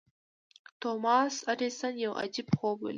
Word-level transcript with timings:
توماس 0.81 1.35
ايډېسن 1.49 1.93
يو 2.05 2.11
عجيب 2.21 2.47
خوب 2.57 2.77
وليد. 2.81 2.89